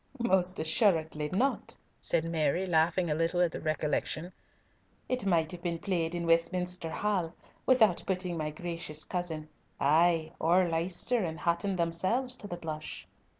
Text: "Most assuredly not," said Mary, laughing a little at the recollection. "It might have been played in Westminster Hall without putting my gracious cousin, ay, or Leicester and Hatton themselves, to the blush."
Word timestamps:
"Most 0.23 0.59
assuredly 0.59 1.29
not," 1.31 1.77
said 2.01 2.25
Mary, 2.25 2.65
laughing 2.65 3.11
a 3.11 3.13
little 3.13 3.39
at 3.39 3.51
the 3.51 3.59
recollection. 3.59 4.33
"It 5.07 5.27
might 5.27 5.51
have 5.51 5.61
been 5.61 5.77
played 5.77 6.15
in 6.15 6.25
Westminster 6.25 6.89
Hall 6.89 7.35
without 7.67 8.01
putting 8.07 8.35
my 8.35 8.49
gracious 8.49 9.03
cousin, 9.03 9.47
ay, 9.79 10.31
or 10.39 10.67
Leicester 10.67 11.19
and 11.23 11.39
Hatton 11.39 11.75
themselves, 11.75 12.35
to 12.37 12.47
the 12.47 12.57
blush." 12.57 13.05